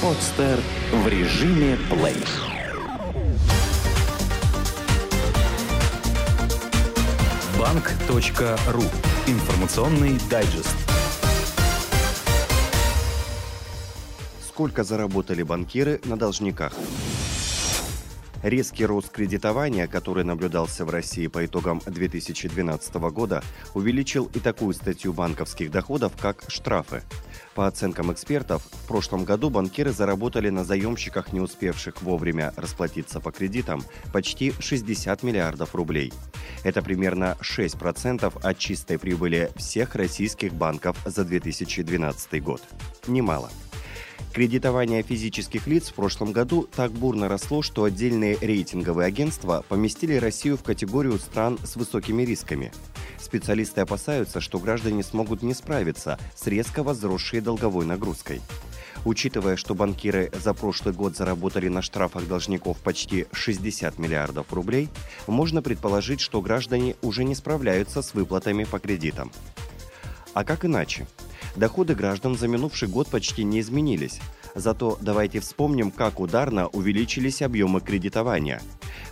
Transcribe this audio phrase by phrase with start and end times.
[0.00, 0.60] Подстер
[0.92, 2.14] в режиме плей.
[7.58, 8.84] Банк.ру.
[9.26, 10.76] Информационный дайджест.
[14.46, 16.74] Сколько заработали банкиры на должниках?
[18.44, 23.42] Резкий рост кредитования, который наблюдался в России по итогам 2012 года,
[23.74, 27.02] увеличил и такую статью банковских доходов, как штрафы.
[27.58, 33.32] По оценкам экспертов, в прошлом году банкиры заработали на заемщиках, не успевших вовремя расплатиться по
[33.32, 36.12] кредитам, почти 60 миллиардов рублей.
[36.62, 42.62] Это примерно 6% от чистой прибыли всех российских банков за 2012 год.
[43.08, 43.50] Немало.
[44.32, 50.58] Кредитование физических лиц в прошлом году так бурно росло, что отдельные рейтинговые агентства поместили Россию
[50.58, 52.70] в категорию стран с высокими рисками.
[53.20, 58.40] Специалисты опасаются, что граждане смогут не справиться с резко возросшей долговой нагрузкой.
[59.04, 64.88] Учитывая, что банкиры за прошлый год заработали на штрафах должников почти 60 миллиардов рублей,
[65.26, 69.30] можно предположить, что граждане уже не справляются с выплатами по кредитам.
[70.34, 71.06] А как иначе?
[71.58, 74.20] Доходы граждан за минувший год почти не изменились.
[74.54, 78.62] Зато давайте вспомним, как ударно увеличились объемы кредитования.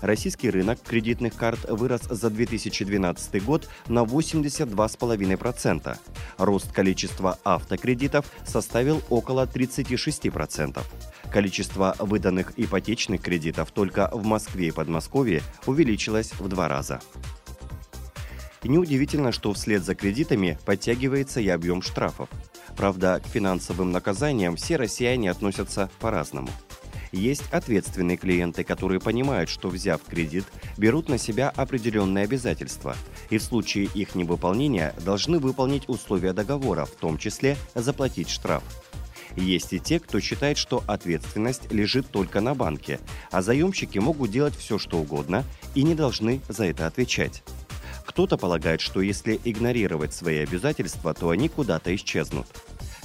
[0.00, 5.96] Российский рынок кредитных карт вырос за 2012 год на 82,5%.
[6.38, 10.80] Рост количества автокредитов составил около 36%.
[11.32, 17.00] Количество выданных ипотечных кредитов только в Москве и Подмосковье увеличилось в два раза.
[18.66, 22.28] И неудивительно, что вслед за кредитами подтягивается и объем штрафов.
[22.76, 26.48] Правда, к финансовым наказаниям все россияне относятся по-разному.
[27.12, 32.96] Есть ответственные клиенты, которые понимают, что взяв кредит, берут на себя определенные обязательства
[33.30, 38.64] и в случае их невыполнения должны выполнить условия договора, в том числе заплатить штраф.
[39.36, 42.98] Есть и те, кто считает, что ответственность лежит только на банке,
[43.30, 45.44] а заемщики могут делать все, что угодно
[45.76, 47.44] и не должны за это отвечать.
[48.06, 52.46] Кто-то полагает, что если игнорировать свои обязательства, то они куда-то исчезнут.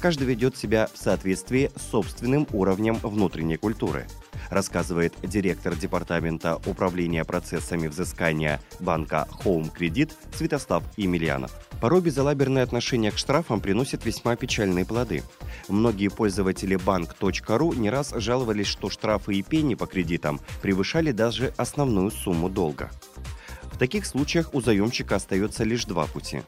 [0.00, 4.06] Каждый ведет себя в соответствии с собственным уровнем внутренней культуры,
[4.48, 11.52] рассказывает директор департамента управления процессами взыскания банка Home Credit Святослав Емельянов.
[11.80, 15.22] Порой безалаберное отношение к штрафам приносит весьма печальные плоды.
[15.68, 22.10] Многие пользователи банк.ру не раз жаловались, что штрафы и пени по кредитам превышали даже основную
[22.10, 22.90] сумму долга.
[23.78, 26.42] В таких случаях у заемщика остается лишь два пути.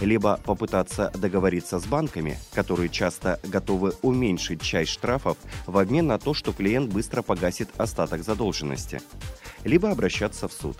[0.00, 6.34] Либо попытаться договориться с банками, которые часто готовы уменьшить часть штрафов в обмен на то,
[6.34, 9.00] что клиент быстро погасит остаток задолженности.
[9.62, 10.76] Либо обращаться в суд.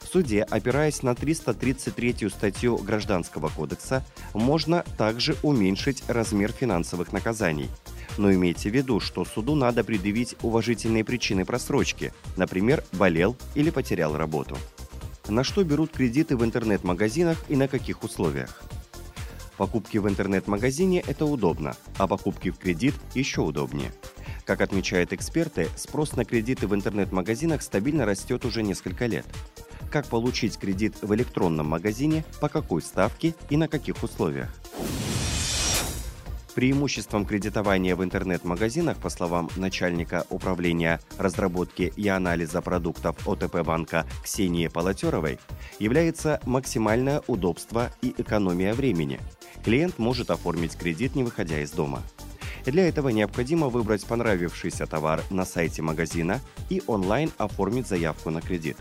[0.00, 7.70] В суде, опираясь на 333 статью Гражданского кодекса, можно также уменьшить размер финансовых наказаний.
[8.18, 14.16] Но имейте в виду, что суду надо предъявить уважительные причины просрочки, например, болел или потерял
[14.16, 14.58] работу
[15.28, 18.62] на что берут кредиты в интернет-магазинах и на каких условиях.
[19.56, 23.92] Покупки в интернет-магазине– это удобно, а покупки в кредит еще удобнее.
[24.44, 29.24] Как отмечают эксперты, спрос на кредиты в интернет-магазинах стабильно растет уже несколько лет.
[29.90, 34.52] Как получить кредит в электронном магазине, по какой ставке и на каких условиях?
[36.54, 44.68] Преимуществом кредитования в интернет-магазинах, по словам начальника управления разработки и анализа продуктов ОТП банка Ксении
[44.68, 45.40] Полотеровой,
[45.80, 49.18] является максимальное удобство и экономия времени.
[49.64, 52.02] Клиент может оформить кредит, не выходя из дома.
[52.64, 56.40] Для этого необходимо выбрать понравившийся товар на сайте магазина
[56.70, 58.76] и онлайн оформить заявку на кредит.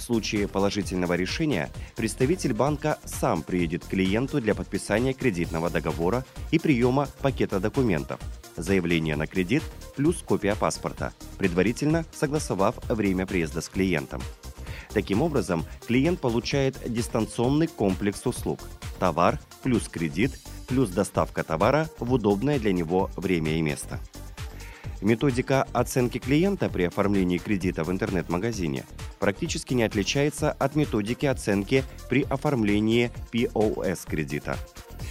[0.00, 6.58] В случае положительного решения представитель банка сам приедет к клиенту для подписания кредитного договора и
[6.58, 8.18] приема пакета документов,
[8.56, 9.62] заявление на кредит
[9.96, 14.22] плюс копия паспорта, предварительно согласовав время приезда с клиентом.
[14.94, 18.58] Таким образом, клиент получает дистанционный комплекс услуг–
[18.98, 20.32] товар плюс кредит
[20.66, 24.00] плюс доставка товара в удобное для него время и место.
[25.02, 28.84] Методика оценки клиента при оформлении кредита в интернет-магазине
[29.20, 34.56] практически не отличается от методики оценки при оформлении POS кредита.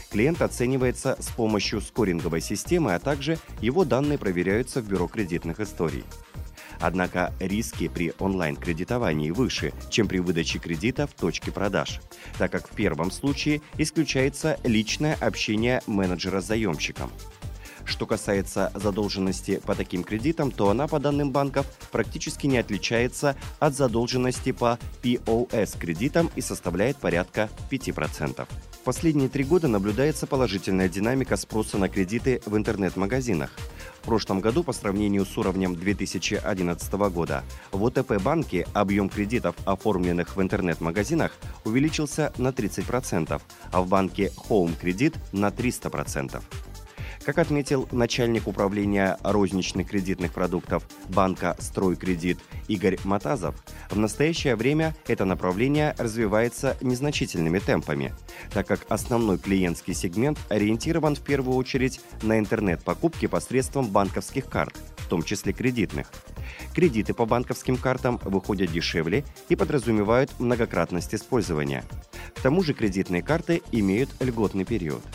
[0.09, 6.03] Клиент оценивается с помощью скоринговой системы, а также его данные проверяются в бюро кредитных историй.
[6.81, 11.99] Однако риски при онлайн-кредитовании выше, чем при выдаче кредита в точке продаж,
[12.37, 17.11] так как в первом случае исключается личное общение менеджера с заемщиком.
[17.89, 23.75] Что касается задолженности по таким кредитам, то она, по данным банков, практически не отличается от
[23.75, 28.47] задолженности по POS кредитам и составляет порядка 5%.
[28.85, 33.49] последние три года наблюдается положительная динамика спроса на кредиты в интернет-магазинах.
[34.01, 40.35] В прошлом году по сравнению с уровнем 2011 года в ОТП банке объем кредитов, оформленных
[40.35, 41.31] в интернет-магазинах,
[41.65, 43.41] увеличился на 30%,
[43.71, 46.41] а в банке Home Credit на 300%.
[47.29, 53.53] Как отметил начальник управления розничных кредитных продуктов банка «Стройкредит» Игорь Матазов,
[53.91, 58.15] в настоящее время это направление развивается незначительными темпами,
[58.51, 65.07] так как основной клиентский сегмент ориентирован в первую очередь на интернет-покупки посредством банковских карт, в
[65.07, 66.11] том числе кредитных.
[66.73, 71.83] Кредиты по банковским картам выходят дешевле и подразумевают многократность использования.
[72.35, 75.03] К тому же кредитные карты имеют льготный период–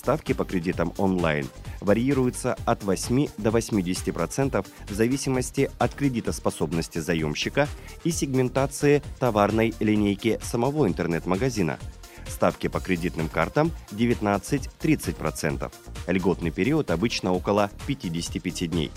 [0.00, 1.46] Ставки по кредитам онлайн
[1.82, 7.68] варьируются от 8 до 80% в зависимости от кредитоспособности заемщика
[8.02, 11.78] и сегментации товарной линейки самого интернет-магазина.
[12.26, 15.70] Ставки по кредитным картам 19-30%.
[16.06, 18.90] Льготный период обычно около 55 дней.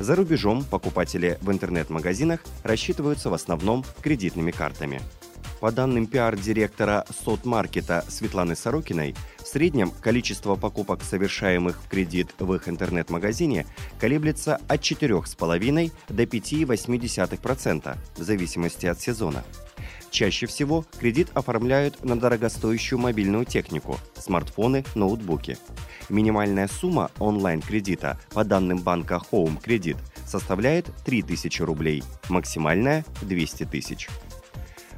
[0.00, 5.00] За рубежом покупатели в интернет-магазинах рассчитываются в основном кредитными картами.
[5.60, 9.14] По данным пиар-директора Сотмаркета Светланы Сорокиной,
[9.56, 13.64] среднем количество покупок, совершаемых в кредит в их интернет-магазине,
[13.98, 19.44] колеблется от 4,5 до 5,8% в зависимости от сезона.
[20.10, 25.56] Чаще всего кредит оформляют на дорогостоящую мобильную технику– смартфоны, ноутбуки.
[26.10, 34.10] Минимальная сумма онлайн-кредита по данным банка Home Credit составляет 3000 рублей, максимальная– 200 тысяч.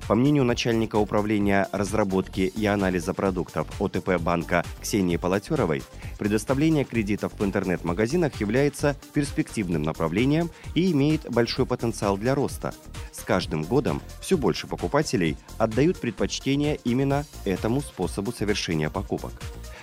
[0.09, 5.83] По мнению начальника управления разработки и анализа продуктов ОТП банка Ксении Полотеровой,
[6.19, 12.73] предоставление кредитов в интернет-магазинах является перспективным направлением и имеет большой потенциал для роста.
[13.13, 19.33] С каждым годом все больше покупателей отдают предпочтение именно этому способу совершения покупок.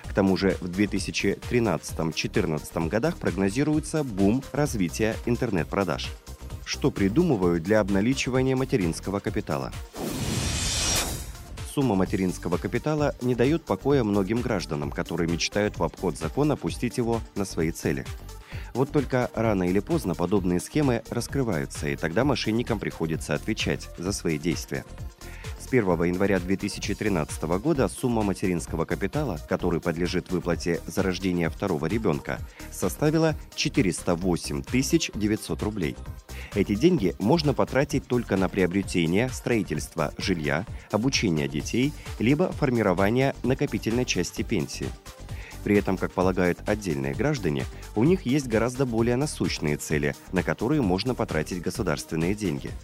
[0.10, 6.10] К тому же в 2013-2014 годах прогнозируется бум развития интернет-продаж.
[6.66, 9.72] Что придумывают для обналичивания материнского капитала?
[11.76, 17.20] Сумма материнского капитала не дает покоя многим гражданам, которые мечтают в обход закона пустить его
[17.36, 18.06] на свои цели.
[18.74, 24.38] Вот только рано или поздно подобные схемы раскрываются, и тогда мошенникам приходится отвечать за свои
[24.38, 24.86] действия.
[25.66, 32.38] С 1 января 2013 года сумма материнского капитала, который подлежит выплате за рождение второго ребенка,
[32.72, 35.96] составила 408 900 рублей.
[36.54, 44.44] Эти деньги можно потратить только на приобретение, строительство жилья, обучение детей, либо формирование накопительной части
[44.44, 44.88] пенсии.
[45.64, 47.66] При этом, как полагают отдельные граждане,
[47.96, 52.70] у них есть гораздо более насущные цели, на которые можно потратить государственные деньги–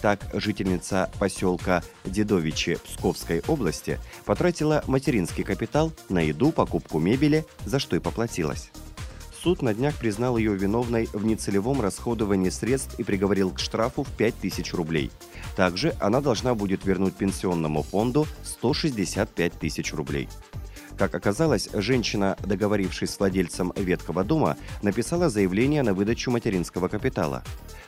[0.00, 7.96] так, жительница поселка Дедовичи Псковской области потратила материнский капитал на еду, покупку мебели, за что
[7.96, 8.70] и поплатилась.
[9.42, 14.10] Суд на днях признал ее виновной в нецелевом расходовании средств и приговорил к штрафу в
[14.16, 15.10] 5000 рублей.
[15.54, 20.28] Также она должна будет вернуть пенсионному фонду 165 тысяч рублей.
[20.96, 27.42] Как оказалось, женщина, договорившись с владельцем ветхого дома, написала заявление на выдачу материнского капитала.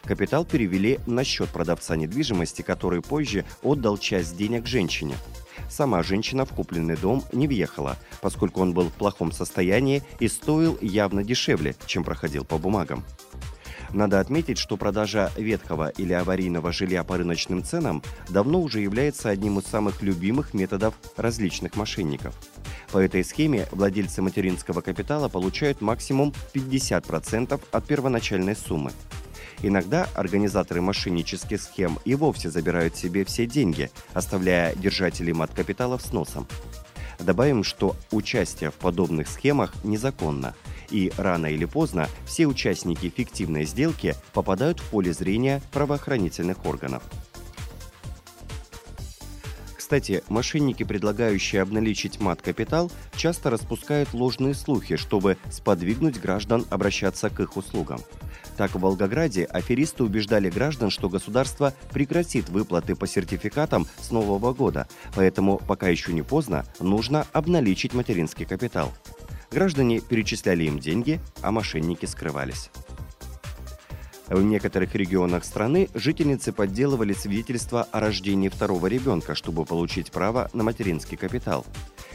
[0.04, 5.14] Капитал перевели на счет продавца недвижимости, который позже отдал часть денег женщине.
[5.70, 10.78] Сама женщина в купленный дом не въехала, поскольку он был в плохом состоянии и стоил
[10.80, 13.04] явно дешевле, чем проходил по бумагам.
[13.92, 19.58] Надо отметить, что продажа ветхого или аварийного жилья по рыночным ценам давно уже является одним
[19.58, 22.34] из самых любимых методов различных мошенников.
[22.92, 28.92] По этой схеме владельцы материнского капитала получают максимум 50% от первоначальной суммы.
[29.62, 36.46] Иногда организаторы мошеннических схем и вовсе забирают себе все деньги, оставляя держателей мат-капиталов с носом.
[37.18, 40.54] Добавим, что участие в подобных схемах незаконно,
[40.90, 47.02] и рано или поздно все участники фиктивной сделки попадают в поле зрения правоохранительных органов.
[49.88, 57.56] Кстати, мошенники, предлагающие обналичить мат-капитал, часто распускают ложные слухи, чтобы сподвигнуть граждан обращаться к их
[57.56, 57.98] услугам.
[58.58, 64.86] Так, в Волгограде аферисты убеждали граждан, что государство прекратит выплаты по сертификатам с нового года,
[65.14, 68.92] поэтому, пока еще не поздно, нужно обналичить материнский капитал.
[69.50, 72.70] Граждане перечисляли им деньги, а мошенники скрывались.
[74.28, 80.64] В некоторых регионах страны жительницы подделывали свидетельство о рождении второго ребенка, чтобы получить право на
[80.64, 81.64] материнский капитал.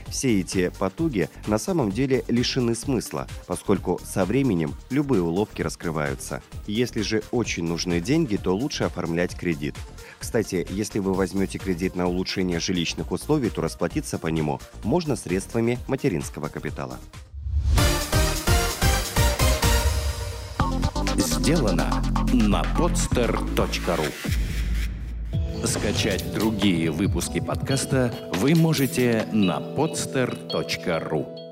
[0.09, 6.43] Все эти потуги на самом деле лишены смысла, поскольку со временем любые уловки раскрываются.
[6.67, 9.75] Если же очень нужны деньги, то лучше оформлять кредит.
[10.23, 15.77] Кстати, если вы возьмете кредит на улучшение жилищных условий, то расплатиться по нему можно средствами
[15.85, 16.97] материнского капитала.
[21.17, 22.01] Сделано
[22.31, 24.05] на podster.ru
[25.67, 31.42] Скачать другие выпуски подкаста вы можете на podster.ru